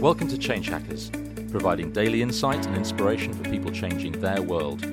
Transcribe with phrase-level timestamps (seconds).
[0.00, 1.10] Welcome to Change Hackers,
[1.50, 4.84] providing daily insight and inspiration for people changing their world.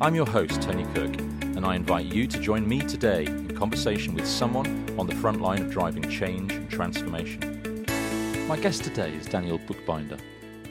[0.00, 4.14] I'm your host, Tony Cook, and I invite you to join me today in conversation
[4.14, 7.84] with someone on the front line of driving change and transformation.
[8.48, 10.16] My guest today is Daniel Bookbinder.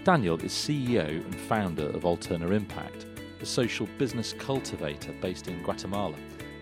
[0.04, 3.05] Daniel is CEO and founder of Alterna Impact,
[3.39, 6.15] a social business cultivator based in Guatemala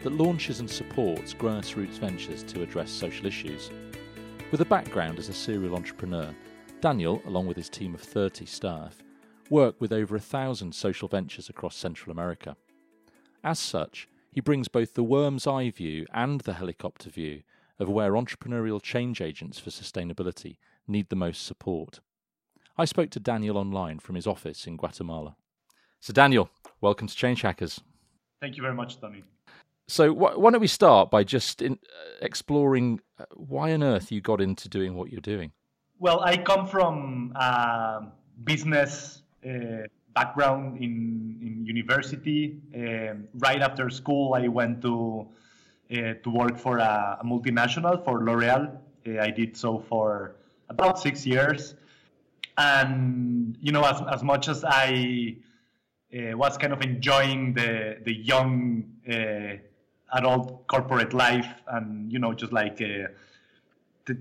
[0.04, 3.72] that launches and supports grassroots ventures to address social issues.
[4.52, 6.36] With a background as a serial entrepreneur,
[6.82, 9.04] Daniel, along with his team of 30 staff,
[9.52, 12.58] work with over a thousand social ventures across Central America.
[13.44, 17.44] As such, he brings both the worm's eye view and the helicopter view
[17.78, 22.00] of where entrepreneurial change agents for sustainability need the most support.
[22.80, 25.36] I spoke to Daniel online from his office in Guatemala.
[26.00, 27.80] So, Daniel, welcome to Change Hackers.
[28.42, 29.24] Thank you very much, Tony.
[29.88, 31.76] So, wh- why don't we start by just in, uh,
[32.24, 35.52] exploring uh, why on earth you got into doing what you're doing?
[36.02, 38.08] Well, I come from a
[38.44, 39.86] business uh,
[40.16, 42.58] background in, in university.
[42.74, 45.28] Um, right after school, I went to
[45.92, 48.76] uh, to work for a, multinational for L'Oreal.
[49.08, 50.38] Uh, I did so for
[50.70, 51.76] about six years,
[52.58, 55.36] and you know, as as much as I
[56.18, 59.58] uh, was kind of enjoying the the young uh,
[60.18, 62.82] adult corporate life, and you know, just like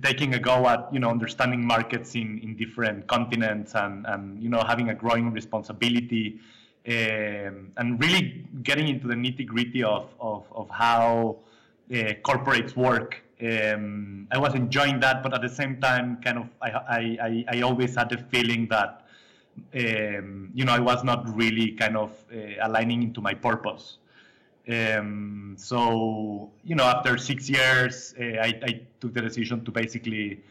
[0.02, 4.48] taking a go at you know understanding markets in, in different continents and, and you
[4.48, 6.40] know having a growing responsibility
[6.88, 11.36] um, and really getting into the nitty gritty of, of, of how
[11.90, 13.22] uh, corporates work.
[13.42, 17.60] Um, I was enjoying that, but at the same time, kind of, I, I, I
[17.62, 19.06] always had the feeling that
[19.74, 23.98] um, you know I was not really kind of uh, aligning into my purpose.
[24.70, 30.42] Um, so, you know, after six years, uh, I, I, took the decision to basically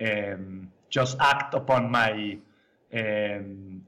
[0.00, 2.38] um, just act upon my
[2.92, 3.82] um,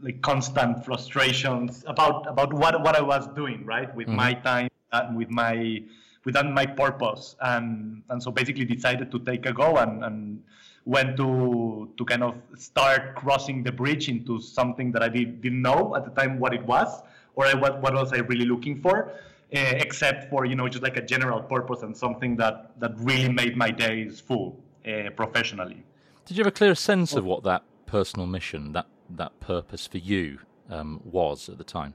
[0.00, 4.16] like constant frustrations about about what what I was doing, right, with mm-hmm.
[4.16, 5.82] my time and with my
[6.24, 10.42] within my purpose, and and so basically decided to take a go and and
[10.86, 15.62] went to to kind of start crossing the bridge into something that I did, didn't
[15.62, 17.02] know at the time what it was
[17.34, 19.12] or I, what, what was I really looking for, uh,
[19.52, 23.56] except for, you know, just like a general purpose and something that, that really made
[23.56, 25.82] my days full uh, professionally.
[26.26, 29.98] Did you have a clear sense of what that personal mission, that, that purpose for
[29.98, 30.38] you
[30.70, 31.94] um, was at the time?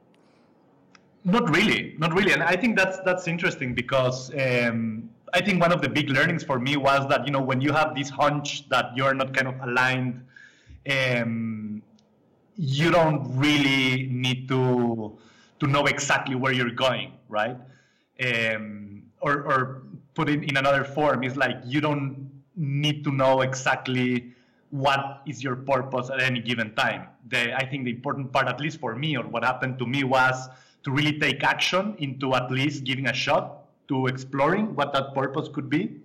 [1.23, 5.73] Not really, not really, and I think that's that's interesting because um, I think one
[5.73, 8.69] of the big learnings for me was that you know when you have this hunch
[8.69, 10.23] that you're not kind of aligned,
[10.89, 11.81] um,
[12.55, 15.17] you don't really need to
[15.59, 17.57] to know exactly where you're going, right?
[18.23, 23.41] Um, or, or put it in another form, it's like you don't need to know
[23.41, 24.33] exactly
[24.69, 27.07] what is your purpose at any given time.
[27.29, 30.03] The, I think the important part, at least for me, or what happened to me,
[30.03, 30.49] was
[30.83, 35.47] to really take action into at least giving a shot to exploring what that purpose
[35.53, 36.01] could be.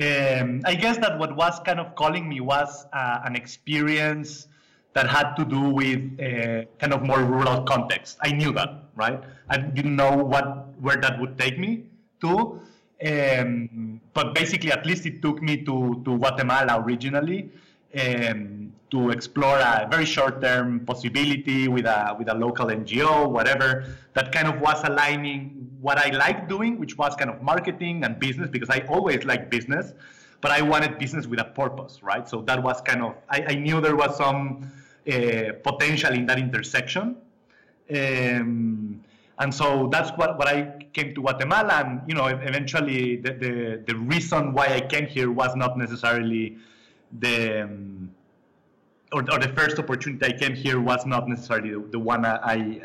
[0.00, 4.48] Um, I guess that what was kind of calling me was uh, an experience
[4.94, 8.18] that had to do with a kind of more rural context.
[8.20, 9.20] I knew that, right?
[9.48, 11.84] I didn't know what where that would take me
[12.20, 12.60] to,
[13.04, 17.50] um, but basically, at least it took me to to Guatemala originally
[17.98, 24.32] um, to explore a very short-term possibility with a with a local NGO, whatever that
[24.32, 28.48] kind of was aligning what I like doing, which was kind of marketing and business,
[28.50, 29.94] because I always liked business,
[30.40, 32.28] but I wanted business with a purpose, right?
[32.28, 34.70] So that was kind of I, I knew there was some
[35.08, 37.16] uh, potential in that intersection.
[37.90, 39.02] Um,
[39.38, 41.82] and so that's what, what I came to Guatemala.
[41.84, 46.58] And, you know, eventually the, the, the reason why I came here was not necessarily
[47.18, 48.10] the, um,
[49.12, 52.36] or, or, the first opportunity I came here was not necessarily the, the one I,
[52.36, 52.80] I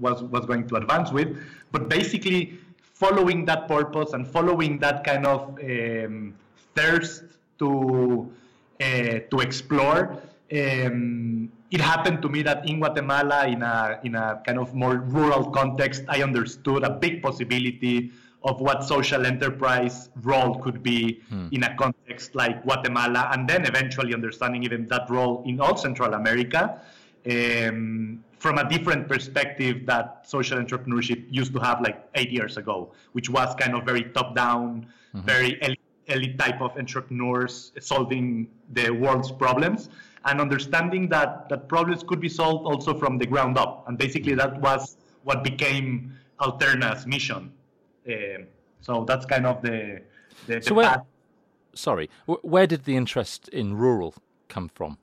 [0.00, 1.36] was, was going to advance with,
[1.70, 2.58] but basically
[2.94, 6.34] following that purpose and following that kind of um,
[6.74, 7.24] thirst
[7.58, 8.30] to,
[8.80, 10.20] uh, to explore
[10.52, 14.96] um, it happened to me that in Guatemala, in a in a kind of more
[14.96, 18.10] rural context, I understood a big possibility
[18.42, 21.48] of what social enterprise role could be hmm.
[21.52, 26.14] in a context like Guatemala, and then eventually understanding even that role in all Central
[26.14, 26.80] America.
[27.30, 32.92] Um, from a different perspective that social entrepreneurship used to have like eight years ago,
[33.12, 35.26] which was kind of very top down, mm-hmm.
[35.26, 39.90] very elite, elite type of entrepreneurs solving the world's problems
[40.24, 43.84] and understanding that, that problems could be solved also from the ground up.
[43.88, 47.52] And basically, that was what became Alterna's mission.
[48.08, 48.44] Uh,
[48.80, 50.02] so that's kind of the,
[50.46, 51.04] the, so where,
[51.74, 54.14] Sorry, where did the interest in rural
[54.48, 54.98] come from?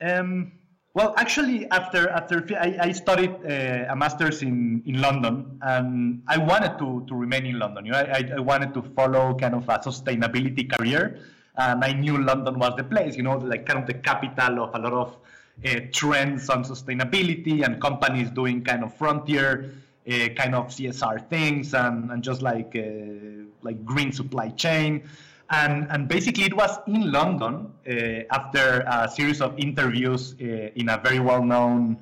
[0.00, 0.52] Um,
[0.94, 6.38] well, actually, after after I, I studied uh, a master's in, in London, and I
[6.38, 7.84] wanted to, to remain in London.
[7.84, 11.18] You know, I, I wanted to follow kind of a sustainability career,
[11.56, 13.16] and I knew London was the place.
[13.16, 15.16] You know, like kind of the capital of a lot of
[15.64, 19.70] uh, trends on sustainability and companies doing kind of frontier
[20.06, 25.08] uh, kind of CSR things and, and just like uh, like green supply chain.
[25.50, 27.92] And, and basically, it was in London uh,
[28.34, 31.98] after a series of interviews uh, in a very well known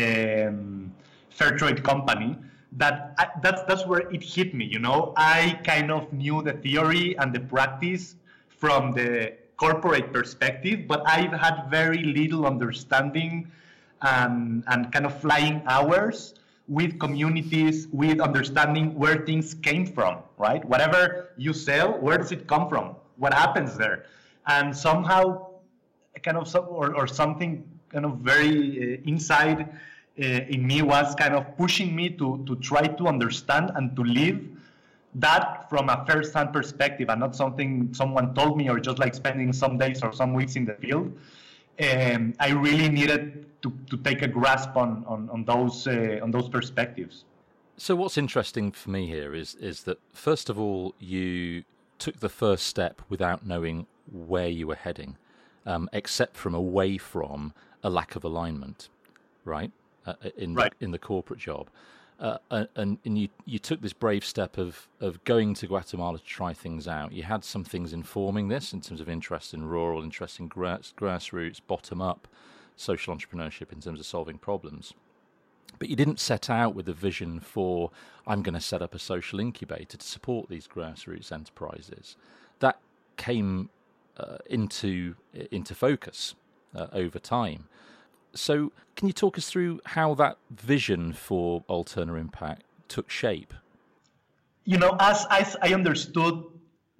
[0.00, 0.92] um,
[1.30, 2.36] fair trade company
[2.72, 4.64] that I, that's, that's where it hit me.
[4.64, 8.16] You know, I kind of knew the theory and the practice
[8.66, 13.48] from the corporate perspective, but I've had very little understanding
[14.02, 16.34] and, and kind of flying hours
[16.66, 20.64] with communities, with understanding where things came from, right?
[20.64, 22.96] Whatever you sell, where does it come from?
[23.18, 24.06] What happens there?
[24.48, 25.46] And somehow,
[26.24, 29.60] kind of, or, or something kind of very uh, inside
[30.18, 30.24] uh,
[30.54, 34.40] in me was kind of pushing me to, to try to understand and to live
[35.20, 39.52] that from a first-hand perspective and not something someone told me or just like spending
[39.52, 41.16] some days or some weeks in the field.
[41.80, 46.30] Um, I really needed to, to take a grasp on on, on those uh, on
[46.30, 47.24] those perspectives.
[47.76, 51.64] So what's interesting for me here is is that first of all you
[51.98, 55.16] took the first step without knowing where you were heading,
[55.64, 57.52] um, except from away from
[57.82, 58.88] a lack of alignment,
[59.44, 59.70] right?
[60.06, 60.72] Uh, in right.
[60.78, 61.68] The, in the corporate job.
[62.18, 62.38] Uh,
[62.74, 66.54] and, and you, you took this brave step of, of going to Guatemala to try
[66.54, 67.12] things out.
[67.12, 70.94] You had some things informing this in terms of interest in rural, interest in grass,
[70.98, 72.26] grassroots, bottom up
[72.74, 74.94] social entrepreneurship in terms of solving problems.
[75.78, 77.90] But you didn't set out with a vision for,
[78.26, 82.16] I'm going to set up a social incubator to support these grassroots enterprises.
[82.60, 82.78] That
[83.16, 83.68] came
[84.16, 85.16] uh, into,
[85.50, 86.34] into focus
[86.74, 87.68] uh, over time.
[88.36, 93.52] So, can you talk us through how that vision for Alterna Impact took shape?
[94.64, 96.44] You know, as, as I understood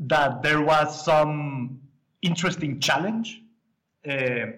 [0.01, 1.81] that there was some
[2.23, 3.43] interesting challenge
[4.07, 4.13] uh,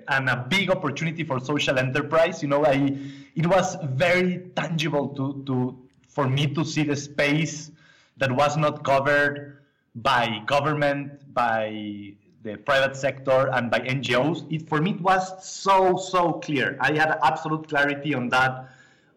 [0.08, 2.96] and a big opportunity for social enterprise, you know, I
[3.34, 5.78] it was very tangible to, to
[6.08, 7.70] for me to see the space
[8.16, 9.58] that was not covered
[9.94, 15.96] by government, by the private sector and by NGOs, it for me it was so
[15.96, 16.76] so clear.
[16.80, 18.68] I had absolute clarity on that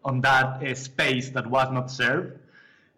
[0.04, 2.38] on that uh, space that was not served.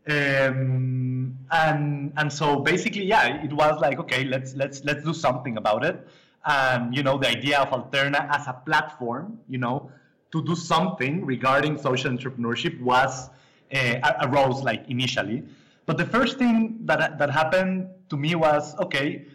[0.08, 5.56] Um, and and so basically, yeah, it was like okay, let's let's let's do something
[5.56, 6.06] about it.
[6.46, 9.90] And you know, the idea of Alterna as a platform, you know,
[10.32, 13.30] to do something regarding social entrepreneurship was
[13.74, 15.42] uh, arose like initially.
[15.86, 19.26] But the first thing that that happened to me was okay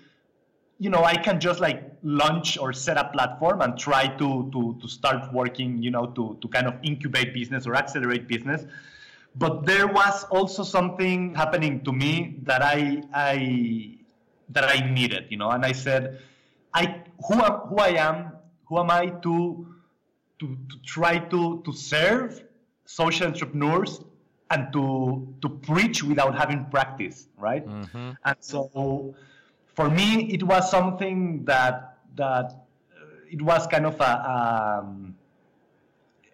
[0.80, 4.78] you know, I can just like launch or set a platform and try to to
[4.82, 8.66] to start working, you know, to to kind of incubate business or accelerate business.
[9.36, 13.98] But there was also something happening to me that I I
[14.50, 16.22] that I needed, you know, and I said,
[16.74, 18.32] I who am who I am,
[18.66, 19.68] who am I to
[20.40, 22.42] to, to try to to serve
[22.86, 24.02] social entrepreneurs
[24.50, 27.68] and to to preach without having practice, right?
[27.68, 28.12] Mm-hmm.
[28.24, 29.14] And so
[29.80, 35.16] for me, it was something that that uh, it was kind of a, um,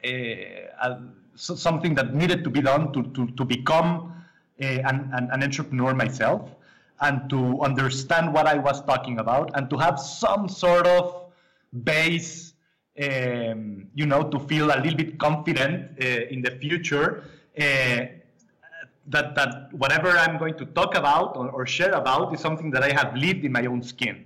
[0.04, 1.00] a, a,
[1.36, 4.16] something that needed to be done to, to, to become
[4.60, 6.56] a, an, an entrepreneur myself
[7.02, 11.26] and to understand what I was talking about and to have some sort of
[11.84, 12.54] base,
[13.00, 17.26] um, you know, to feel a little bit confident uh, in the future.
[17.56, 18.06] Uh,
[19.08, 22.84] that, that whatever I'm going to talk about or, or, share about is something that
[22.84, 24.26] I have lived in my own skin.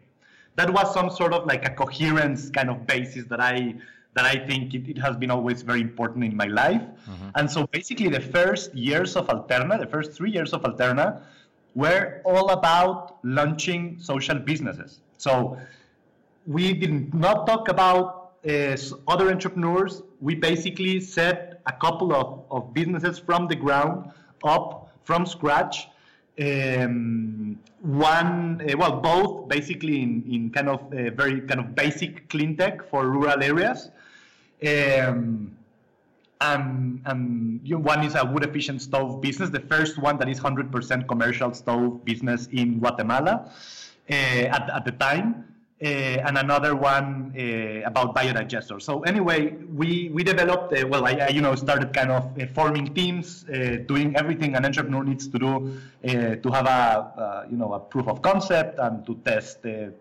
[0.56, 3.76] That was some sort of like a coherence kind of basis that I
[4.16, 6.82] that I think it, it has been always very important in my life.
[6.82, 7.30] Mm-hmm.
[7.36, 11.22] And so basically the first years of Alterna, the first three years of Alterna,
[11.76, 15.00] were all about launching social businesses.
[15.18, 15.58] So
[16.48, 18.76] we did not talk about uh,
[19.08, 20.02] other entrepreneurs.
[20.20, 24.12] We basically set a couple of, of businesses from the ground
[24.44, 25.88] up from scratch.
[26.40, 32.30] Um, one, uh, well, both basically in, in kind of uh, very kind of basic
[32.30, 33.90] clean tech for rural areas.
[34.66, 35.56] Um,
[36.42, 40.30] and, and you know, one is a wood efficient stove business, the first one that
[40.30, 43.52] is 100% commercial stove business in Guatemala
[44.10, 45.46] uh, at, at the time.
[45.82, 48.82] Uh, and another one uh, about biodigesters.
[48.82, 50.74] So anyway, we we developed.
[50.74, 53.46] Uh, well, I, I, you know started kind of forming teams,
[53.88, 58.22] doing everything an entrepreneur needs to do to have a you know a proof of
[58.22, 59.92] concept and to test uh,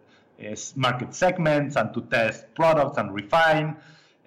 [0.75, 3.77] market segments and to test products and refine.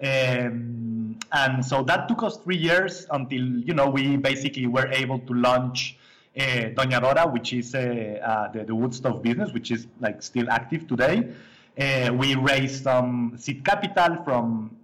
[0.02, 5.18] Um, and so that took us three years until you know we basically were able
[5.18, 9.70] to launch uh, Doña Dora, which is uh, uh, the, the wood stove business, which
[9.70, 11.28] is like still active today.
[11.78, 14.76] Uh, we raised some seed capital from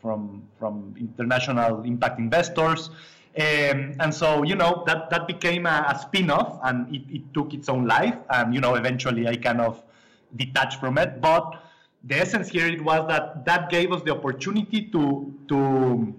[0.00, 2.90] from from international impact investors.
[3.38, 7.52] Um, and so, you know, that, that became a, a spin-off and it, it took
[7.52, 8.16] its own life.
[8.30, 9.82] And, you know, eventually I kind of
[10.34, 11.20] detached from it.
[11.20, 11.62] But
[12.02, 16.14] the essence here it was that that gave us the opportunity to to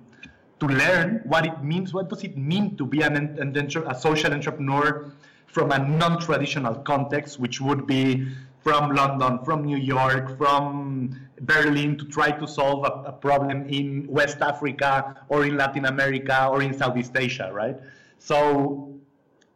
[0.59, 1.93] to learn what it means.
[1.93, 5.11] What does it mean to be an, an, a social entrepreneur
[5.47, 8.27] from a non-traditional context, which would be
[8.61, 14.05] from London, from New York, from Berlin to try to solve a, a, problem in
[14.07, 17.77] West Africa or in Latin America or in Southeast Asia, right?
[18.19, 18.99] So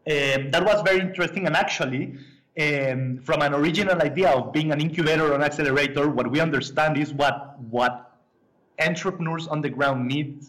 [0.09, 1.45] um, that was very interesting.
[1.45, 2.15] And actually,
[2.59, 6.97] um, from an original idea of being an incubator or an accelerator, what we understand
[6.97, 8.17] is what what
[8.79, 10.45] entrepreneurs on the ground need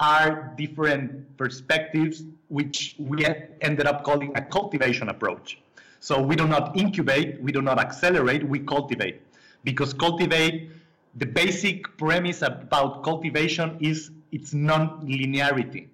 [0.00, 3.26] are different perspectives, which we
[3.60, 5.60] ended up calling a cultivation approach.
[6.00, 9.20] So we do not incubate, we do not accelerate, we cultivate.
[9.62, 10.70] Because cultivate,
[11.16, 15.88] the basic premise about cultivation is its non-linearity.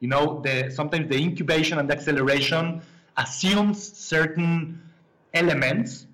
[0.00, 2.80] You know, the, sometimes the incubation and the acceleration
[3.18, 4.80] assumes certain
[5.34, 6.06] elements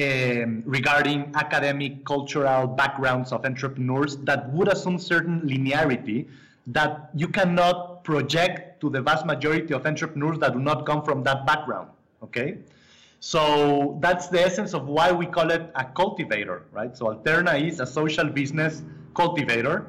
[0.00, 6.28] um, regarding academic, cultural backgrounds of entrepreneurs that would assume certain linearity
[6.66, 11.22] that you cannot project to the vast majority of entrepreneurs that do not come from
[11.24, 11.90] that background.
[12.22, 12.58] Okay,
[13.20, 16.96] so that's the essence of why we call it a cultivator, right?
[16.96, 18.82] So Alterna is a social business
[19.14, 19.86] cultivator,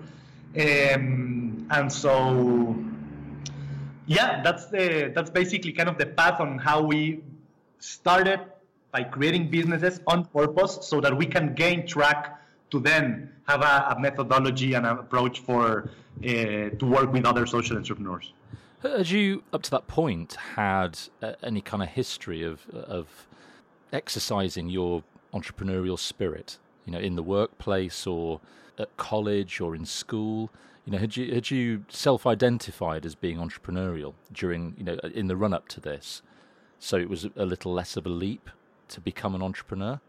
[0.57, 2.75] um, and so
[4.05, 7.23] yeah, that's the that's basically kind of the path on how we
[7.79, 8.39] started
[8.91, 12.41] by creating businesses on purpose so that we can gain track
[12.71, 15.89] to then have a, a methodology and an approach for
[16.23, 18.33] uh, to work with other social entrepreneurs.
[18.81, 23.27] Had you, up to that point, had uh, any kind of history of of
[23.91, 26.57] exercising your entrepreneurial spirit?
[26.85, 28.39] You know, in the workplace or
[28.77, 30.49] at college or in school.
[30.85, 35.35] You know, had you had you self-identified as being entrepreneurial during you know in the
[35.35, 36.21] run-up to this,
[36.79, 38.49] so it was a little less of a leap
[38.89, 39.99] to become an entrepreneur.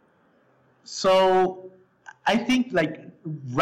[0.84, 1.70] So,
[2.28, 3.00] I think like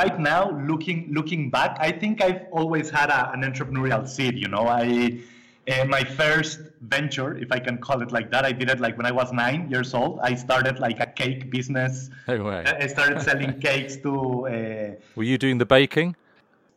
[0.00, 4.37] right now, looking looking back, I think I've always had a, an entrepreneurial seed.
[4.37, 5.20] You know, I
[5.68, 8.96] uh, my first venture, if I can call it like that, I did it like
[8.96, 10.18] when I was nine years old.
[10.20, 12.11] I started like a cake business.
[12.26, 12.64] No way.
[12.66, 14.12] I started selling cakes to.
[14.49, 16.16] Uh, Were you doing the baking?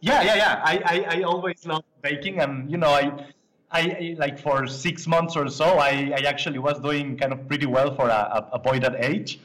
[0.01, 0.61] Yeah, yeah, yeah.
[0.63, 3.25] I, I, I always loved baking, and you know, I,
[3.71, 7.65] I like for six months or so, I, I actually was doing kind of pretty
[7.65, 9.39] well for a, a boy that age.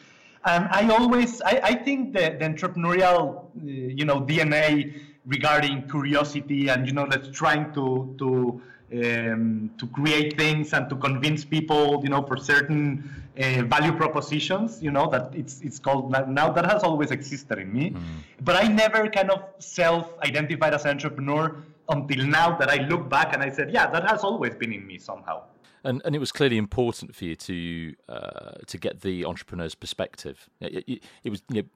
[0.46, 6.68] And I always, I, I think the, the entrepreneurial, uh, you know, DNA regarding curiosity
[6.68, 8.60] and you know, that's trying to to
[8.92, 14.82] um, to create things and to convince people, you know, for certain uh, value propositions,
[14.82, 18.00] you know, that it's it's called now that has always existed in me, mm.
[18.42, 21.56] but I never kind of self-identified as an entrepreneur
[21.88, 24.86] until now that I look back and I said, yeah, that has always been in
[24.86, 25.42] me somehow.
[25.84, 30.48] And and it was clearly important for you to uh, to get the entrepreneur's perspective.
[30.60, 31.42] It, it, it was.
[31.50, 31.68] You know,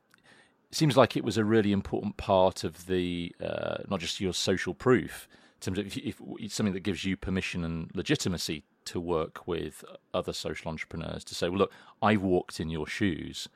[0.70, 4.74] seems like it was a really important part of the uh, not just your social
[4.74, 9.00] proof, in terms of if, if it's something that gives you permission and legitimacy to
[9.00, 9.84] work with
[10.14, 13.48] other social entrepreneurs to say, well, look, I've walked in your shoes,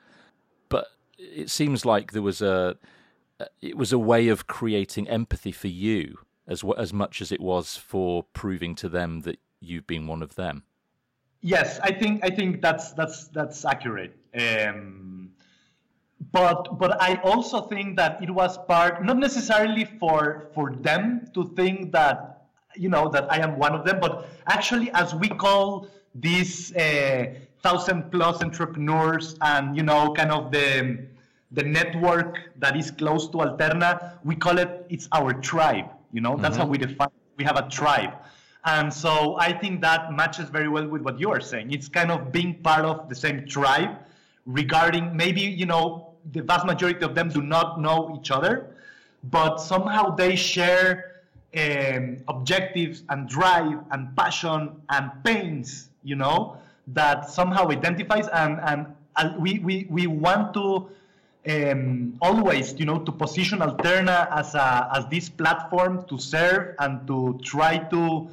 [0.69, 2.77] but it seems like there was a
[3.61, 7.77] it was a way of creating empathy for you as as much as it was
[7.77, 10.63] for proving to them that you've been one of them.
[11.41, 14.15] Yes, I think I think that's that's that's accurate.
[14.33, 15.31] Um,
[16.31, 21.51] but but I also think that it was part not necessarily for for them to
[21.55, 25.87] think that you know that I am one of them, but actually as we call
[26.15, 31.07] these uh, thousand plus entrepreneurs and you know kind of the
[31.51, 35.85] the network that is close to Alterna, we call it it's our tribe.
[36.11, 36.63] You know that's mm-hmm.
[36.63, 37.07] how we define.
[37.07, 37.37] It.
[37.37, 38.13] We have a tribe.
[38.65, 41.71] And so I think that matches very well with what you are saying.
[41.71, 43.97] It's kind of being part of the same tribe
[44.45, 48.75] regarding maybe, you know, the vast majority of them do not know each other,
[49.25, 51.23] but somehow they share
[51.57, 58.95] um, objectives and drive and passion and pains, you know, that somehow identifies and, and,
[59.37, 60.89] we, we, we want to
[61.47, 67.05] um, always, you know, to position Alterna as, a, as this platform to serve and
[67.05, 68.27] to try to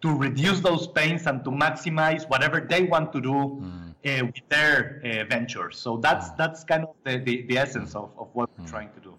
[0.00, 3.90] to reduce those pains and to maximize whatever they want to do mm.
[3.90, 5.78] uh, with their uh, ventures.
[5.78, 6.36] So that's mm.
[6.36, 8.70] that's kind of the, the, the essence of, of what we're mm.
[8.70, 9.14] trying to do.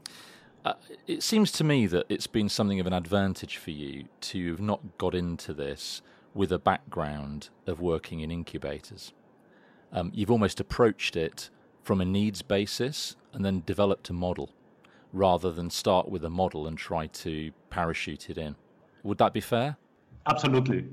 [0.65, 0.74] Uh,
[1.07, 4.59] it seems to me that it's been something of an advantage for you to have
[4.59, 6.01] not got into this
[6.33, 9.13] with a background of working in incubators.
[9.91, 11.50] Um, you've almost approached it
[11.81, 14.51] from a needs basis and then developed a model
[15.12, 18.55] rather than start with a model and try to parachute it in.
[19.03, 19.77] Would that be fair?
[20.27, 20.85] Absolutely.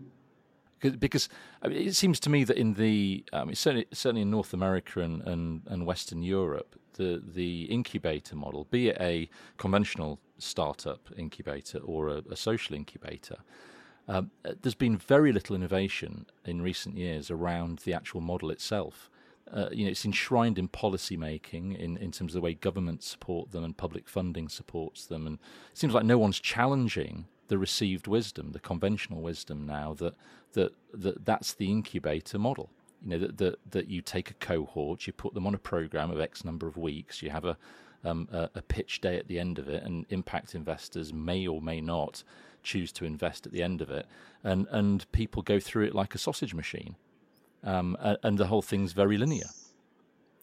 [0.80, 1.28] Because
[1.62, 5.00] I mean, it seems to me that in the um, certainly certainly in North America
[5.00, 11.78] and, and, and Western Europe, the the incubator model, be it a conventional startup incubator
[11.78, 13.36] or a, a social incubator,
[14.08, 14.30] um,
[14.62, 19.10] there's been very little innovation in recent years around the actual model itself.
[19.52, 23.06] Uh, you know, it's enshrined in policy making in, in terms of the way governments
[23.06, 25.26] support them and public funding supports them.
[25.26, 25.38] And
[25.70, 30.14] it seems like no one's challenging the received wisdom, the conventional wisdom now that
[30.52, 32.70] that, that that's the incubator model.
[33.02, 36.10] You know that, that that you take a cohort, you put them on a program
[36.10, 37.56] of X number of weeks, you have a
[38.04, 41.60] um, a, a pitch day at the end of it, and impact investors may or
[41.60, 42.22] may not
[42.62, 44.06] choose to invest at the end of it,
[44.42, 46.96] and and people go through it like a sausage machine,
[47.64, 49.48] um, and, and, the whole thing's very linear,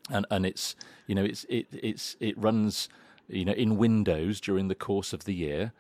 [0.09, 0.75] and and it's
[1.07, 2.89] you know it's it it's it runs
[3.27, 5.73] you know in windows during the course of the year,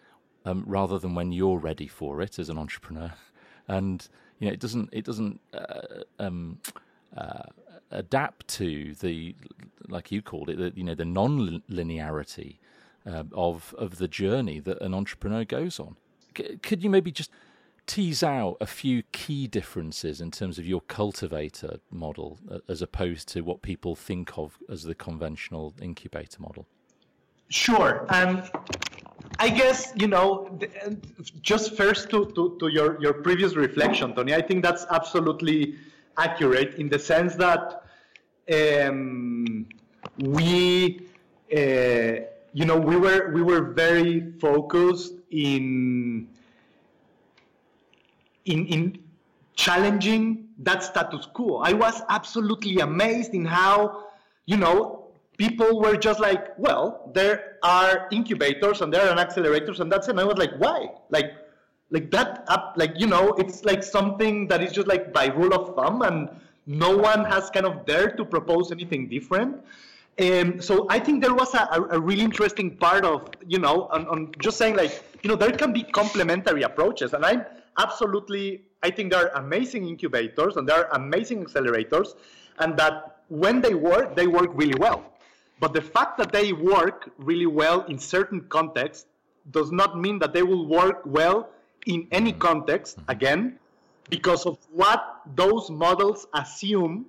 [0.45, 3.13] um, rather than when you're ready for it as an entrepreneur,
[3.67, 4.07] and
[4.39, 5.39] you know it doesn't it doesn't.
[5.53, 6.59] Uh, um,
[7.15, 7.43] uh,
[7.91, 9.35] adapt to the,
[9.87, 12.57] like you called it, the, you know, the non-linearity
[13.05, 15.95] uh, of of the journey that an entrepreneur goes on
[16.33, 17.31] could you maybe just
[17.85, 23.27] tease out a few key differences in terms of your cultivator model uh, as opposed
[23.27, 26.65] to what people think of as the conventional incubator model?
[27.49, 28.05] Sure.
[28.09, 28.43] Um,
[29.39, 30.59] I guess, you know,
[31.41, 35.75] just first to, to, to, your, your previous reflection, Tony, I think that's absolutely
[36.17, 37.83] accurate in the sense that
[38.53, 39.67] um,
[40.19, 41.07] we,
[41.51, 41.57] uh,
[42.53, 46.27] you know, we were, we were very focused in
[48.45, 48.99] in in
[49.55, 51.57] challenging that status quo.
[51.57, 54.05] I was absolutely amazed in how,
[54.45, 55.02] you know,
[55.37, 60.11] people were just like, well, there are incubators and there are accelerators and that's it.
[60.11, 60.89] And I was like, why?
[61.09, 61.33] Like,
[61.89, 65.53] like that up, like, you know, it's like something that is just like by rule
[65.53, 66.29] of thumb and
[66.65, 69.61] no one has kind of dared to propose anything different.
[70.19, 74.07] Um, so I think there was a, a, really interesting part of, you know, on,
[74.07, 77.13] on, just saying like, you know, there can be complementary approaches.
[77.13, 77.43] And I'm
[77.79, 82.09] absolutely, I think there are amazing incubators and there are amazing accelerators
[82.59, 85.12] and that when they work, they work really well.
[85.59, 89.05] But the fact that they work really well in certain contexts
[89.51, 91.49] does not mean that they will work well
[91.85, 93.59] in any context, again,
[94.09, 97.05] because of what those models assume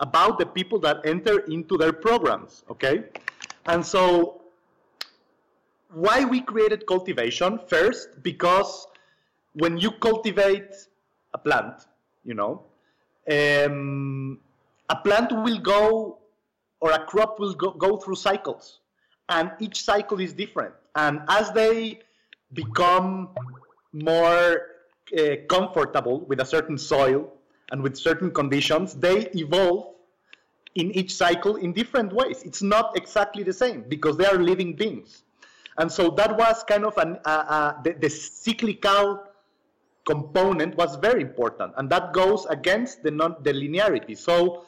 [0.00, 3.04] about the people that enter into their programs, okay?
[3.66, 4.42] And so
[5.92, 7.58] why we created cultivation?
[7.68, 8.86] First, because
[9.54, 10.74] when you cultivate
[11.32, 11.86] a plant,
[12.24, 12.62] you know,
[13.30, 14.38] um,
[14.90, 16.18] a plant will go
[16.84, 18.80] or a crop will go, go through cycles
[19.30, 20.74] and each cycle is different.
[20.94, 22.00] And as they
[22.52, 23.30] become
[23.92, 24.66] more
[25.18, 27.32] uh, comfortable with a certain soil,
[27.70, 29.94] and with certain conditions, they evolve
[30.74, 32.42] in each cycle in different ways.
[32.42, 35.22] It's not exactly the same because they are living beings.
[35.78, 39.24] And so that was kind of an, uh, uh, the, the, cyclical
[40.04, 41.72] component was very important.
[41.76, 44.16] And that goes against the, non, the linearity.
[44.16, 44.66] So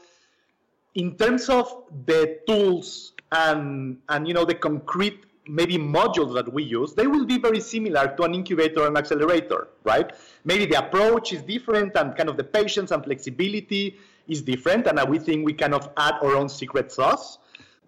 [0.97, 6.65] in terms of the tools and, and you know, the concrete maybe modules that we
[6.65, 10.11] use, they will be very similar to an incubator and accelerator, right?
[10.45, 15.09] Maybe the approach is different and kind of the patience and flexibility is different, and
[15.09, 17.39] we think we kind of add our own secret sauce.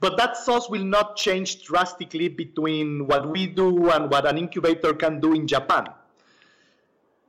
[0.01, 4.94] But that sauce will not change drastically between what we do and what an incubator
[4.94, 5.88] can do in Japan.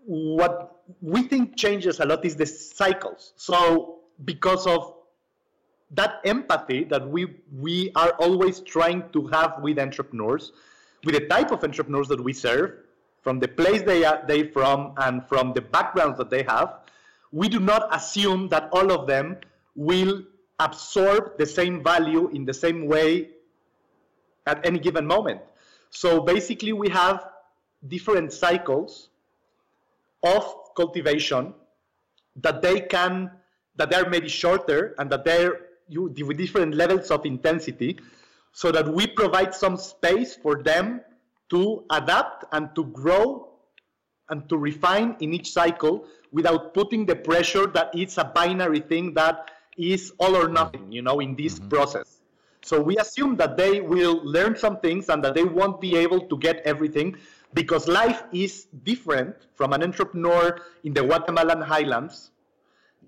[0.05, 3.33] What we think changes a lot is the cycles.
[3.35, 4.98] So because of
[5.91, 10.51] that empathy that we we are always trying to have with entrepreneurs,
[11.03, 12.73] with the type of entrepreneurs that we serve,
[13.21, 16.79] from the place they are they from and from the backgrounds that they have,
[17.31, 19.37] we do not assume that all of them
[19.75, 20.23] will
[20.59, 23.29] absorb the same value in the same way
[24.45, 25.41] at any given moment.
[25.89, 27.25] So basically, we have
[27.87, 29.09] different cycles
[30.21, 30.43] of
[30.75, 31.53] cultivation
[32.35, 33.31] that they can
[33.77, 37.99] that they're maybe shorter and that they're you with different levels of intensity
[38.51, 41.01] so that we provide some space for them
[41.49, 43.49] to adapt and to grow
[44.29, 49.13] and to refine in each cycle without putting the pressure that it's a binary thing
[49.15, 51.69] that is all or nothing, you know, in this mm-hmm.
[51.69, 52.21] process.
[52.61, 56.21] So we assume that they will learn some things and that they won't be able
[56.27, 57.15] to get everything
[57.53, 62.31] because life is different from an entrepreneur in the Guatemalan highlands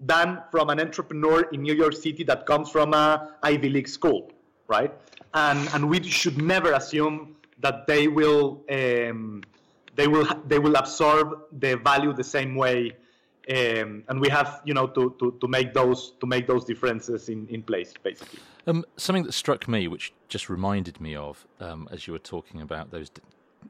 [0.01, 4.31] than from an entrepreneur in New York City that comes from a Ivy League school,
[4.67, 4.91] right?
[5.33, 9.43] And and we should never assume that they will um,
[9.95, 12.93] they will they will absorb the value the same way.
[13.49, 17.29] Um, and we have you know to, to, to make those to make those differences
[17.29, 18.39] in, in place basically.
[18.67, 22.61] Um, something that struck me, which just reminded me of um, as you were talking
[22.61, 23.09] about those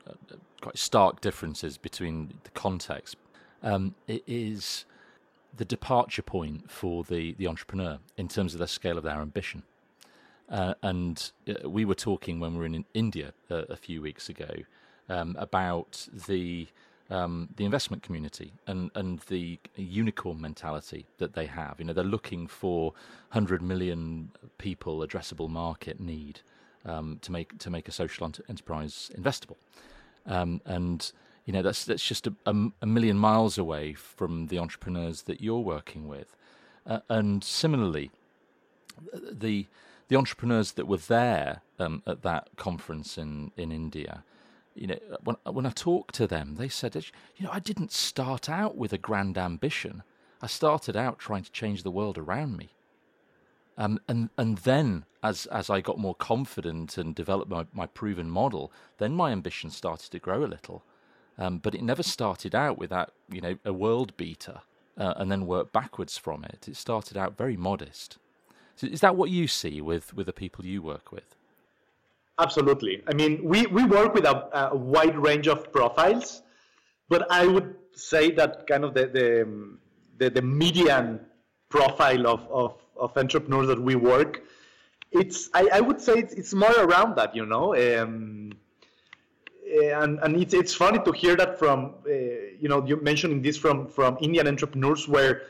[0.08, 0.14] uh,
[0.62, 3.16] quite stark differences between the context,
[3.64, 4.86] um, it is
[5.56, 9.64] the departure point for the, the entrepreneur in terms of the scale of their ambition.
[10.50, 14.28] Uh, and uh, we were talking when we were in India uh, a few weeks
[14.28, 14.50] ago
[15.10, 16.68] um, about the
[17.10, 21.76] um, the investment community and, and the unicorn mentality that they have.
[21.78, 22.94] You know, they're looking for
[23.32, 26.40] hundred million people addressable market need
[26.86, 29.58] um, to make to make a social enterprise investable,
[30.26, 31.12] um, and
[31.46, 35.60] you know that's that's just a, a, million miles away from the entrepreneurs that you're
[35.60, 36.36] working with,
[36.86, 38.12] uh, and similarly,
[39.32, 39.68] the
[40.08, 44.24] the entrepreneurs that were there um, at that conference in in India,
[44.76, 48.50] you know, when when I talked to them, they said, you know, I didn't start
[48.50, 50.04] out with a grand ambition.
[50.42, 52.74] I started out trying to change the world around me.
[53.78, 58.30] Um, and and then as as I got more confident and developed my, my proven
[58.30, 60.84] model, then my ambition started to grow a little.
[61.42, 64.62] Um, but it never started out with that, you know, a world beater
[64.96, 66.68] uh, and then worked backwards from it.
[66.68, 68.20] It started out very modest.
[68.76, 71.36] So is that what you see with, with the people you work with?
[72.38, 73.02] Absolutely.
[73.08, 76.44] I mean, we, we work with a, a wide range of profiles,
[77.10, 79.32] but I would say that kind of the, the,
[80.20, 81.22] the, the median
[81.70, 84.44] profile of, of, of entrepreneurs that we work,
[85.12, 87.76] it's I, I would say it's, it's more around that, you know.
[87.76, 88.54] Um,
[89.72, 92.12] and and it's it's funny to hear that from uh,
[92.60, 95.44] you know you mentioning this from from Indian entrepreneurs where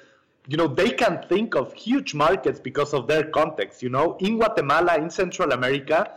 [0.48, 3.82] you know they can think of huge markets because of their context.
[3.82, 6.12] You know, in Guatemala, in Central America,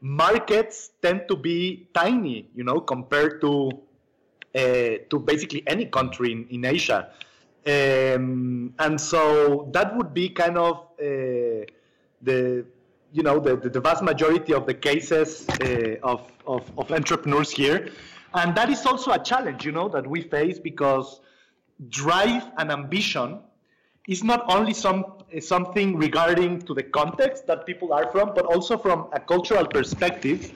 [0.00, 2.48] markets tend to be tiny.
[2.54, 3.70] You know, compared to
[4.54, 4.60] uh,
[5.10, 7.10] to basically any country in, in Asia.
[7.66, 11.66] Um, and so that would be kind of uh,
[12.22, 12.64] the
[13.12, 17.90] you know the, the, vast majority of the cases uh, of, of, of entrepreneurs here.
[18.34, 21.20] And that is also a challenge you know that we face because
[21.88, 23.38] drive and ambition
[24.06, 25.04] is not only some
[25.40, 30.52] something regarding to the context that people are from but also from a cultural perspective.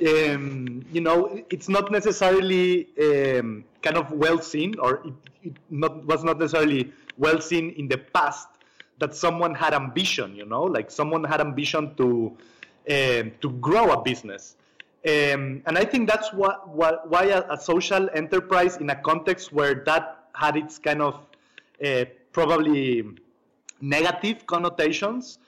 [0.00, 6.06] Um, you know it's not necessarily um, kind of well seen or it, it not,
[6.06, 8.48] was not necessarily well seen in the past
[9.00, 12.36] that someone had ambition, you know, like someone had ambition to
[12.90, 14.56] um, to grow a business.
[15.06, 19.50] Um, and I think that's what, what why a, a, social enterprise in a context
[19.52, 21.26] where that had its kind of
[21.84, 23.04] uh, probably
[23.80, 25.38] negative connotations.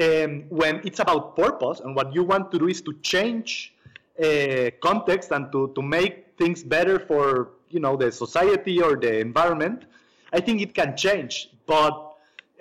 [0.00, 3.74] Um, when it's about purpose and what you want to do is to change
[4.22, 9.18] uh, context and to, to make things better for you know the society or the
[9.18, 9.86] environment,
[10.32, 11.50] I think it can change.
[11.66, 12.09] But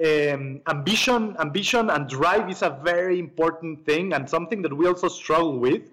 [0.05, 5.07] um, ambition, ambition and drive is a very important thing and something that we also
[5.07, 5.83] struggle with.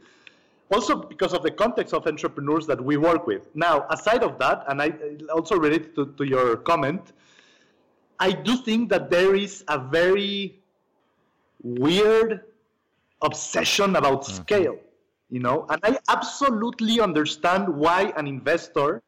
[0.73, 3.43] Also because of the context of entrepreneurs that we work with.
[3.55, 4.93] Now, aside of that, and I
[5.33, 7.13] also related to, to your comment,
[8.19, 10.59] I do think that there is a very
[11.63, 12.41] weird
[13.23, 14.43] obsession about mm-hmm.
[14.43, 14.79] scale,
[15.31, 19.03] you know, and I absolutely understand why an investor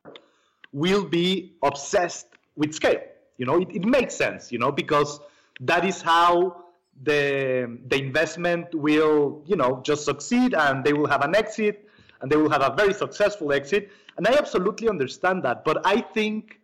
[0.73, 3.01] will be obsessed with scale
[3.39, 5.21] you know, it, it makes sense, you know, because
[5.61, 6.65] that is how
[7.03, 11.89] the the investment will, you know, just succeed and they will have an exit
[12.21, 13.91] and they will have a very successful exit.
[14.17, 15.65] And I absolutely understand that.
[15.65, 16.61] But I think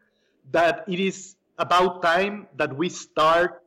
[0.51, 3.63] that it is about time that we start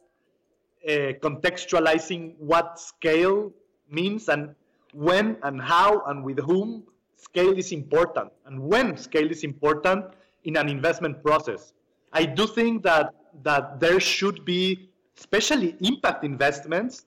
[0.85, 0.91] uh,
[1.23, 3.53] contextualizing what scale
[3.89, 4.53] means and
[4.93, 6.83] when and how and with whom
[7.15, 10.05] scale is important and when scale is important
[10.43, 11.73] in an investment process.
[12.21, 17.05] I do think that that there should be, especially impact investments,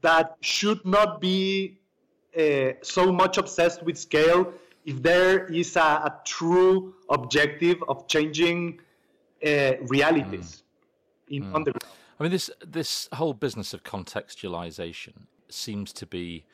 [0.00, 1.78] that should not be
[2.36, 4.42] uh, so much obsessed with scale
[4.86, 8.80] if there is a, a true objective of changing
[9.44, 10.48] uh, realities
[11.28, 11.36] mm.
[11.36, 11.54] in mm.
[11.54, 11.94] on the ground.
[12.18, 15.16] I mean, this this whole business of contextualization
[15.50, 16.44] seems to be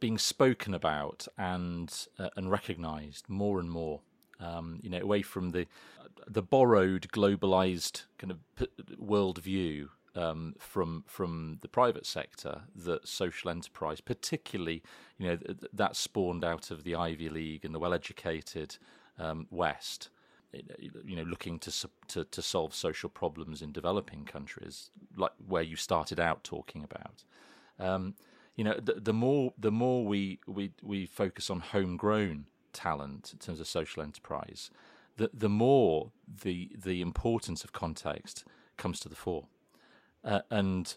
[0.00, 1.88] being spoken about and
[2.18, 4.00] uh, and recognised more and more
[4.40, 5.66] um, you know, away from the
[6.26, 8.38] the borrowed, globalized kind of
[8.98, 14.82] worldview um, from from the private sector that social enterprise, particularly,
[15.18, 18.76] you know, th- that spawned out of the Ivy League and the well-educated
[19.18, 20.10] um, West,
[20.78, 25.76] you know, looking to, to to solve social problems in developing countries, like where you
[25.76, 27.24] started out talking about.
[27.78, 28.14] Um,
[28.54, 33.38] you know, the, the, more the more we, we we focus on homegrown talent in
[33.38, 34.70] terms of social enterprise,
[35.16, 36.10] the the more
[36.42, 38.44] the the importance of context
[38.76, 39.46] comes to the fore,
[40.24, 40.96] uh, and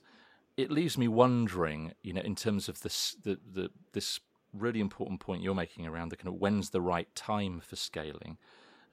[0.58, 4.20] it leaves me wondering, you know, in terms of this the, the this
[4.54, 8.38] really important point you're making around the kind of when's the right time for scaling,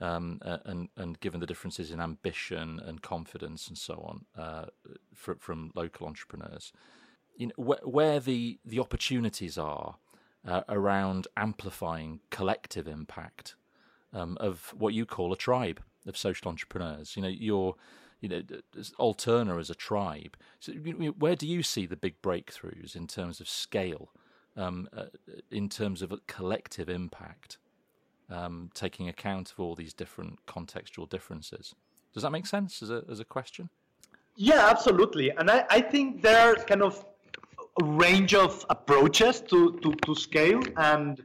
[0.00, 4.66] um, uh, and and given the differences in ambition and confidence and so on uh,
[5.14, 6.72] for, from local entrepreneurs,
[7.36, 9.96] you know, wh- where the the opportunities are
[10.46, 13.54] uh, around amplifying collective impact
[14.12, 17.16] um, of what you call a tribe of social entrepreneurs.
[17.16, 17.74] You know, you're,
[18.20, 18.42] you know,
[18.98, 20.36] Alterna as a tribe.
[20.60, 24.10] So, where do you see the big breakthroughs in terms of scale,
[24.56, 25.06] um, uh,
[25.50, 27.58] in terms of collective impact,
[28.30, 31.74] um, taking account of all these different contextual differences?
[32.12, 33.70] Does that make sense as a as a question?
[34.36, 35.30] Yeah, absolutely.
[35.30, 37.04] And I, I think there are kind of
[37.82, 40.60] range of approaches to, to, to scale.
[40.76, 41.22] And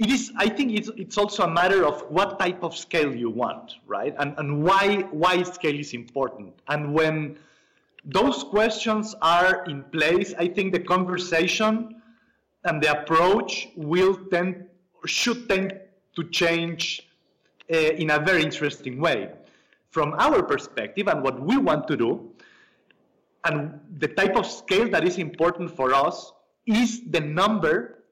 [0.00, 3.28] it is i think it's, it's also a matter of what type of scale you
[3.28, 4.14] want right?
[4.18, 6.54] And, and why why scale is important.
[6.68, 7.36] And when
[8.04, 12.00] those questions are in place i think the conversation
[12.64, 14.64] and the approach will tend
[15.06, 15.78] should tend
[16.16, 17.06] to change
[17.72, 19.30] uh, in a very interesting way.
[19.90, 22.29] From our perspective and what we want to do
[23.44, 26.32] and the type of scale that is important for us
[26.66, 28.04] is the number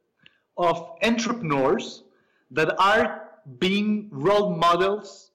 [0.56, 2.02] of entrepreneurs
[2.50, 5.30] that are being role models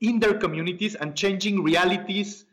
[0.00, 2.44] in their communities and changing realities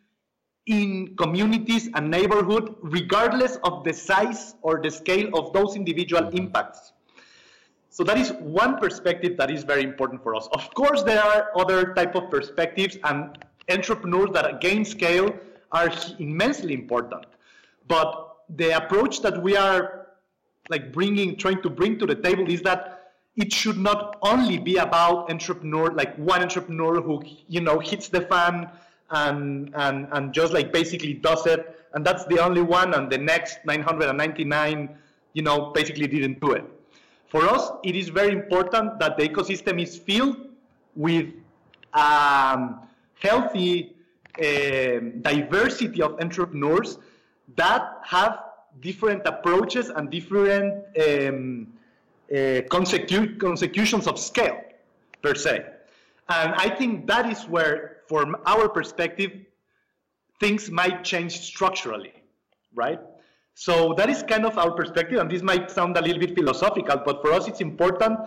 [0.67, 6.37] in communities and neighborhood regardless of the size or the scale of those individual mm-hmm.
[6.37, 6.93] impacts
[7.89, 11.49] so that is one perspective that is very important for us of course there are
[11.57, 15.33] other type of perspectives and entrepreneurs that gain scale
[15.71, 17.25] are immensely important.
[17.87, 20.07] But the approach that we are
[20.69, 24.77] like bringing, trying to bring to the table is that it should not only be
[24.77, 28.69] about entrepreneur, like one entrepreneur who you know hits the fan
[29.11, 33.17] and and and just like basically does it, and that's the only one, and the
[33.17, 34.89] next 999,
[35.33, 36.65] you know, basically didn't do it.
[37.27, 40.49] For us, it is very important that the ecosystem is filled
[40.95, 41.27] with
[41.93, 42.81] um,
[43.19, 43.95] healthy
[45.21, 46.97] diversity of entrepreneurs
[47.55, 48.39] that have
[48.81, 51.67] different approaches and different um,
[52.31, 54.61] uh, consecu- consecutions of scale
[55.21, 55.65] per se.
[56.29, 59.31] And I think that is where, from our perspective,
[60.39, 62.13] things might change structurally,
[62.75, 62.99] right?
[63.55, 67.01] So that is kind of our perspective, and this might sound a little bit philosophical,
[67.03, 68.17] but for us it's important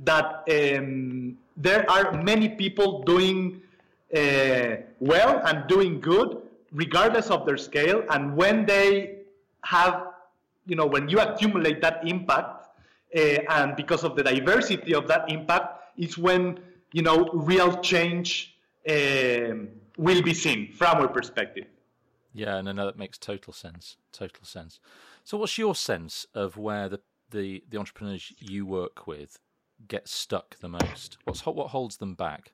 [0.00, 3.62] that um, there are many people doing
[4.12, 8.04] well and doing good, regardless of their scale.
[8.10, 9.18] And when they
[9.64, 10.08] have,
[10.66, 12.68] you know, when you accumulate that impact,
[13.14, 13.18] uh,
[13.50, 16.58] and because of the diversity of that impact, it's when
[16.92, 18.56] you know real change
[18.88, 21.66] um, will be seen from our perspective.
[22.34, 23.96] Yeah, no, no, that makes total sense.
[24.12, 24.80] Total sense.
[25.24, 29.38] So, what's your sense of where the the, the entrepreneurs you work with
[29.88, 31.18] get stuck the most?
[31.24, 32.52] What's what holds them back?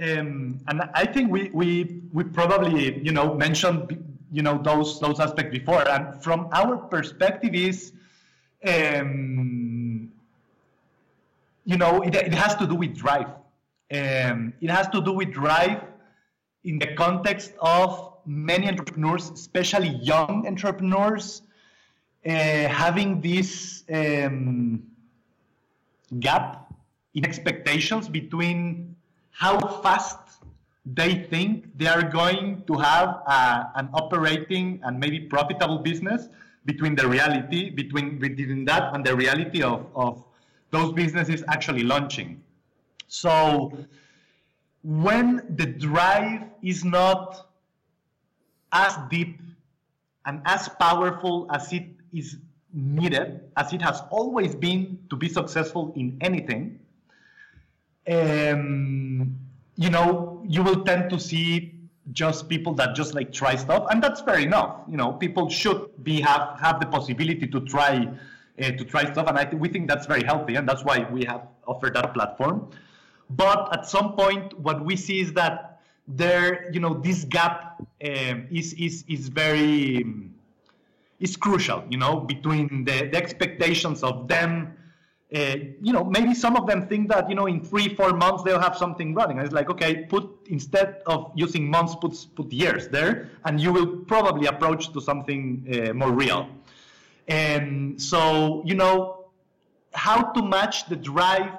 [0.00, 5.20] Um, and I think we, we, we probably, you know, mentioned, you know, those, those
[5.20, 5.88] aspects before.
[5.88, 7.92] And from our perspective is,
[8.66, 10.12] um,
[11.64, 13.28] you know, it, it has to do with drive.
[13.92, 15.82] Um, it has to do with drive
[16.64, 21.42] in the context of many entrepreneurs, especially young entrepreneurs,
[22.26, 24.82] uh, having this um,
[26.18, 26.72] gap
[27.14, 28.95] in expectations between
[29.36, 30.18] how fast
[30.86, 36.28] they think they are going to have a, an operating and maybe profitable business
[36.64, 40.24] between the reality between between that and the reality of, of
[40.70, 42.42] those businesses actually launching.
[43.08, 43.76] So
[44.82, 47.48] when the drive is not
[48.72, 49.40] as deep
[50.24, 52.36] and as powerful as it is
[52.72, 56.80] needed as it has always been to be successful in anything
[58.10, 59.36] um,
[59.76, 61.74] you know, you will tend to see
[62.12, 64.80] just people that just like try stuff, and that's fair enough.
[64.88, 68.08] You know, people should be have have the possibility to try
[68.62, 71.06] uh, to try stuff, and I th- we think that's very healthy, and that's why
[71.10, 72.70] we have offered that platform.
[73.30, 78.46] But at some point, what we see is that there, you know, this gap um,
[78.50, 80.04] is is is very
[81.18, 84.76] is crucial, you know, between the, the expectations of them.
[85.34, 88.44] Uh, you know, maybe some of them think that you know in three, four months
[88.44, 89.38] they'll have something running.
[89.38, 93.72] And it's like, okay, put instead of using months, put put years there, and you
[93.72, 96.48] will probably approach to something uh, more real.
[97.26, 99.26] And so, you know,
[99.94, 101.50] how to match the drive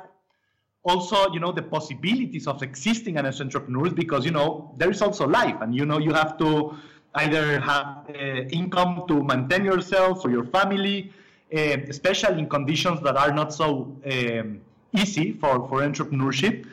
[0.88, 5.28] also you know the possibilities of existing as entrepreneurs because you know there is also
[5.28, 6.74] life and you know you have to
[7.16, 11.12] either have uh, income to maintain yourself or your family
[11.52, 14.62] especially in conditions that are not so um,
[14.94, 16.66] easy for, for entrepreneurship.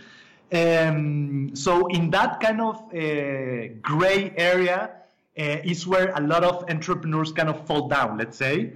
[0.52, 4.90] Um, so in that kind of uh, gray area
[5.38, 8.72] uh, is where a lot of entrepreneurs kind of fall down let's say.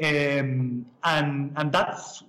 [0.00, 2.22] Um, and and that's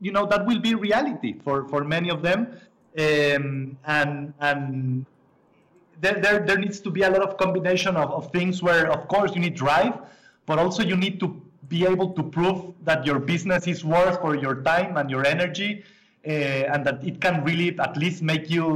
[0.00, 2.58] you know that will be reality for for many of them.
[2.98, 5.06] Um, and and
[6.00, 9.08] there, there there needs to be a lot of combination of, of things where of
[9.08, 9.98] course you need drive
[10.46, 14.34] but also you need to be able to prove that your business is worth for
[14.36, 15.84] your time and your energy
[16.26, 18.66] uh, and that it can really at least make you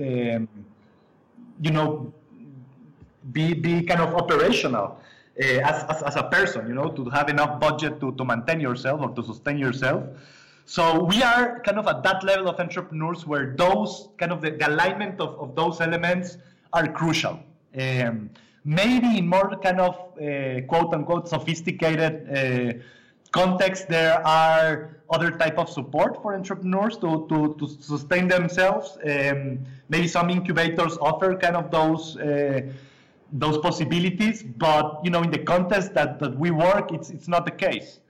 [0.00, 0.48] um,
[1.60, 2.12] you know
[3.32, 5.00] be be kind of operational
[5.40, 8.60] uh, as, as, as a person you know to have enough budget to, to maintain
[8.60, 10.04] yourself or to sustain yourself
[10.68, 14.50] so we are kind of at that level of entrepreneurs where those kind of the,
[14.50, 16.36] the alignment of, of those elements
[16.74, 17.40] are crucial.
[17.74, 18.28] Um,
[18.68, 22.78] maybe in more kind of uh, quote unquote sophisticated uh,
[23.32, 28.98] context, there are other type of support for entrepreneurs to, to, to sustain themselves.
[29.04, 32.60] Um, maybe some incubators offer kind of those uh,
[33.32, 37.44] those possibilities, but you know, in the context that, that we work, it's it's not
[37.44, 38.00] the case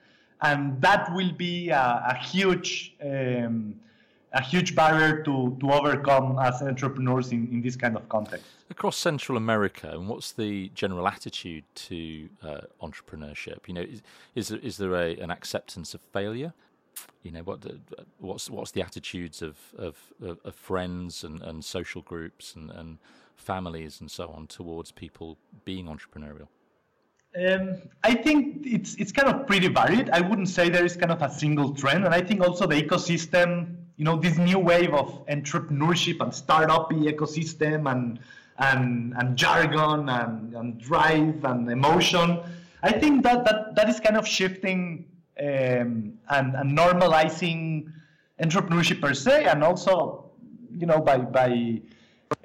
[0.42, 3.74] and that will be a, a huge um,
[4.34, 8.44] a huge barrier to, to overcome as entrepreneurs in, in this kind of context.
[8.70, 13.66] Across Central America, and what's the general attitude to uh, entrepreneurship?
[13.66, 14.02] You know, is
[14.34, 16.52] is there, is there a, an acceptance of failure?
[17.22, 17.64] You know, what
[18.18, 22.98] what's what's the attitudes of of, of friends and, and social groups and, and
[23.36, 26.48] families and so on towards people being entrepreneurial?
[27.36, 30.10] Um, I think it's it's kind of pretty varied.
[30.10, 32.82] I wouldn't say there is kind of a single trend, and I think also the
[32.82, 38.18] ecosystem, you know, this new wave of entrepreneurship and startup ecosystem and
[38.58, 42.40] and and jargon and, and drive and emotion.
[42.82, 45.06] I think that that, that is kind of shifting
[45.40, 47.92] um, and, and normalizing
[48.40, 50.30] entrepreneurship per se, and also,
[50.72, 51.80] you know, by by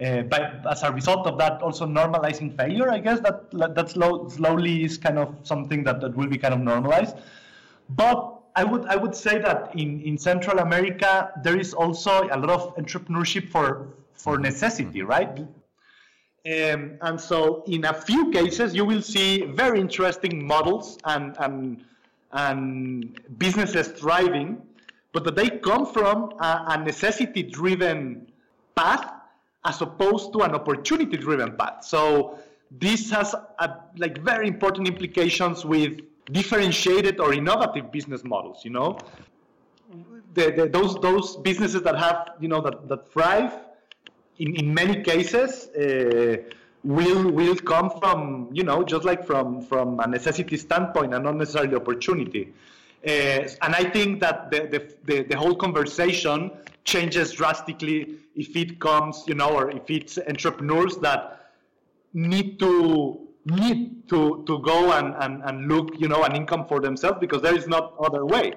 [0.02, 4.28] uh, but as a result of that, also normalizing failure, I guess that that slow,
[4.30, 7.17] slowly is kind of something that, that will be kind of normalized.
[7.89, 12.38] But I would I would say that in, in Central America there is also a
[12.38, 15.45] lot of entrepreneurship for for necessity, right?
[16.45, 21.86] Um, and so in a few cases you will see very interesting models and and
[22.34, 24.62] and businesses thriving,
[25.13, 28.27] but that they come from a, a necessity driven
[28.75, 29.13] path
[29.63, 31.86] as opposed to an opportunity driven path.
[31.86, 32.39] So
[32.71, 36.01] this has a, like very important implications with
[36.32, 38.97] differentiated or innovative business models, you know.
[40.34, 43.53] The, the, those those businesses that have you know that, that thrive
[44.39, 46.38] in, in many cases uh,
[46.84, 51.36] will will come from you know just like from from a necessity standpoint and not
[51.36, 52.54] necessarily opportunity
[53.06, 56.52] uh, and I think that the, the, the, the whole conversation
[56.86, 61.52] changes drastically if it comes, you know, or if it's entrepreneurs that
[62.13, 66.80] need to need to to go and, and, and look, you know, an income for
[66.80, 68.54] themselves because there is not other way.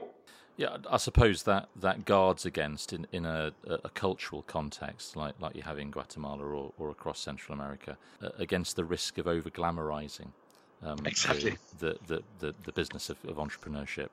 [0.56, 5.54] Yeah, I suppose that, that guards against in, in a, a cultural context like, like
[5.54, 9.50] you have in Guatemala or, or across Central America uh, against the risk of over
[9.50, 10.28] glamorizing
[10.82, 11.58] um, exactly.
[11.78, 14.08] the, the, the, the, business of, of entrepreneurship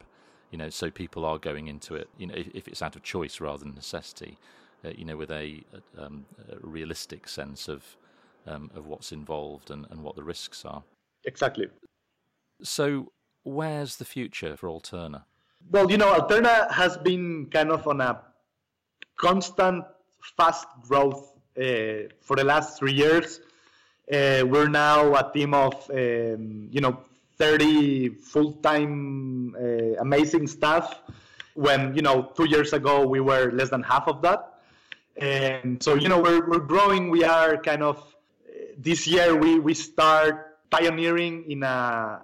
[0.54, 3.02] you know, so people are going into it, you know, if, if it's out of
[3.02, 4.38] choice rather than necessity,
[4.86, 5.64] uh, you know, with a,
[5.98, 7.98] um, a realistic sense of
[8.46, 10.84] um, of what's involved and, and what the risks are.
[11.26, 11.68] Exactly.
[12.62, 13.12] So,
[13.44, 15.24] where's the future for Alterna?
[15.72, 18.22] Well, you know, Alterna has been kind of on a
[19.18, 19.86] constant,
[20.38, 23.40] fast growth uh, for the last three years.
[24.12, 27.00] Uh, we're now a team of, um, you know,
[27.38, 31.00] 30 full-time uh, amazing staff.
[31.56, 34.60] When you know two years ago we were less than half of that.
[35.18, 37.12] And so you know we're, we're growing.
[37.12, 38.04] We are kind of
[38.78, 41.76] this year we, we start pioneering in a,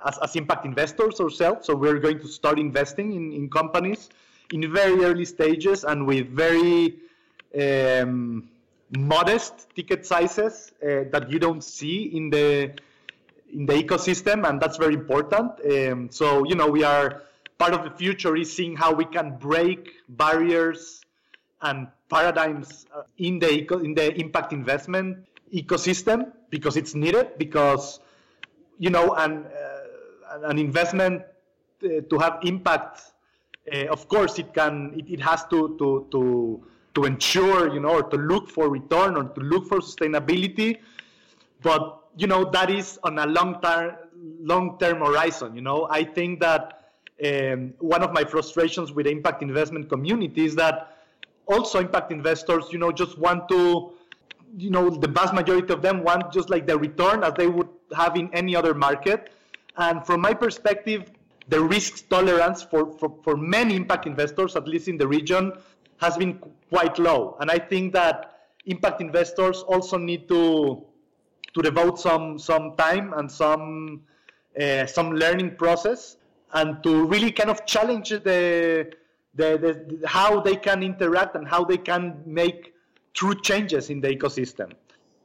[0.10, 4.10] as, as impact investors ourselves so we're going to start investing in, in companies
[4.54, 6.96] in very early stages and with very
[7.60, 8.50] um,
[8.98, 12.72] modest ticket sizes uh, that you don't see in the
[13.52, 15.52] in the ecosystem, and that's very important.
[15.66, 17.24] Um, so you know, we are
[17.58, 21.02] part of the future is seeing how we can break barriers
[21.62, 28.00] and paradigms uh, in the eco- in the impact investment ecosystem because it's needed because
[28.80, 31.22] you know an uh, an investment
[31.84, 33.12] uh, to have impact
[33.72, 36.64] uh, of course it can it, it has to to to
[36.96, 40.78] to ensure you know or to look for return or to look for sustainability.
[41.62, 43.96] But you know that is on a long term
[44.42, 45.88] long term horizon you know.
[45.90, 46.92] I think that
[47.24, 50.98] um, one of my frustrations with the impact investment community is that
[51.46, 53.92] also impact investors you know just want to
[54.58, 57.68] you know the vast majority of them want just like the return as they would
[57.96, 59.32] have in any other market
[59.78, 61.12] and from my perspective
[61.48, 65.54] the risk tolerance for, for, for many impact investors at least in the region
[65.98, 70.84] has been quite low and i think that impact investors also need to
[71.54, 74.02] to devote some some time and some
[74.60, 76.18] uh, some learning process
[76.54, 78.92] and to really kind of challenge the,
[79.36, 82.74] the, the how they can interact and how they can make
[83.14, 84.72] true changes in the ecosystem.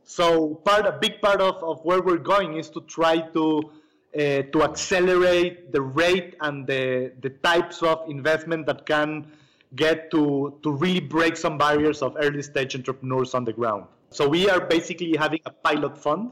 [0.04, 3.70] So part a big part of, of where we're going is to try to
[4.14, 9.26] uh, to accelerate the rate and the the types of investment that can
[9.74, 13.86] get to to really break some barriers of early stage entrepreneurs on the ground.
[14.10, 16.30] So we are basically having a pilot fund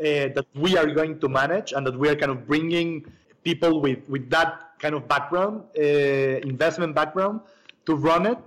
[0.00, 3.04] uh, that we are going to manage and that we are kind of bringing
[3.44, 7.40] people with, with that kind of background, uh, investment background,
[7.86, 8.38] to run it.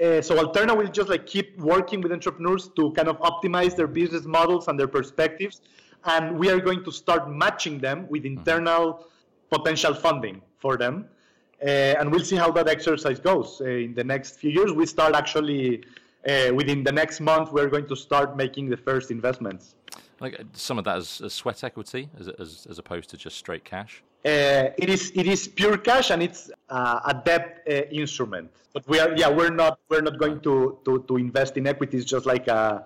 [0.00, 3.86] Uh, so Alterna will just like keep working with entrepreneurs to kind of optimize their
[3.86, 5.60] business models and their perspectives,
[6.04, 8.38] and we are going to start matching them with mm-hmm.
[8.38, 9.06] internal
[9.50, 11.06] potential funding for them.
[11.62, 14.72] Uh, and we'll see how that exercise goes uh, in the next few years.
[14.72, 15.84] We start actually
[16.54, 17.52] within the next month.
[17.52, 19.74] We're going to start making the first investments.
[20.20, 23.64] Like some of that as, as sweat equity, as, as, as opposed to just straight
[23.64, 24.02] cash.
[24.24, 28.50] Uh, it is it is pure cash and it's uh, a debt uh, instrument.
[28.74, 32.04] But we are yeah we're not we're not going to to, to invest in equities
[32.04, 32.80] just like uh,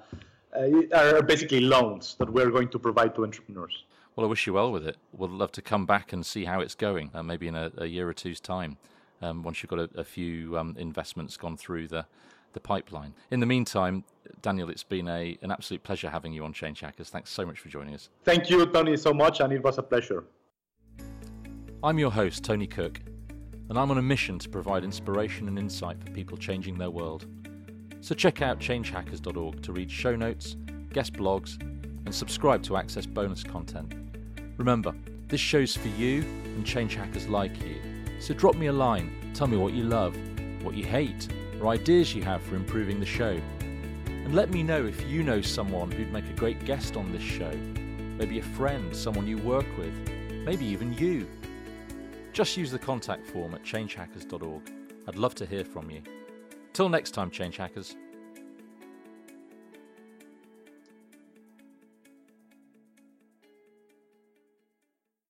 [0.56, 3.84] uh, are basically loans that we're going to provide to entrepreneurs.
[4.14, 4.96] Well, I wish you well with it.
[5.12, 7.86] We'd love to come back and see how it's going, uh, maybe in a, a,
[7.86, 8.76] year or two's time,
[9.20, 12.06] um, once you've got a, a few um, investments gone through the
[12.54, 13.12] the pipeline.
[13.30, 14.04] In the meantime,
[14.40, 17.10] Daniel, it's been a, an absolute pleasure having you on Change Hackers.
[17.10, 18.08] Thanks so much for joining us.
[18.24, 20.24] Thank you, Tony, so much, and it was a pleasure.
[21.82, 23.00] I'm your host, Tony Cook,
[23.68, 27.26] and I'm on a mission to provide inspiration and insight for people changing their world.
[28.00, 30.56] So check out changehackers.org to read show notes,
[30.92, 31.60] guest blogs,
[32.04, 33.94] and subscribe to access bonus content.
[34.56, 34.94] Remember,
[35.28, 37.76] this show's for you and change hackers like you.
[38.20, 40.16] So drop me a line, tell me what you love,
[40.62, 41.28] what you hate,
[41.60, 43.40] or ideas you have for improving the show.
[44.08, 47.22] And let me know if you know someone who'd make a great guest on this
[47.22, 47.52] show.
[48.18, 49.94] Maybe a friend, someone you work with,
[50.44, 51.28] maybe even you.
[52.32, 54.72] Just use the contact form at changehackers.org.
[55.06, 56.02] I'd love to hear from you.
[56.72, 57.96] Till next time, Change Hackers.